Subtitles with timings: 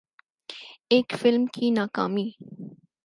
[0.91, 2.29] ایک فلم کی ناکامی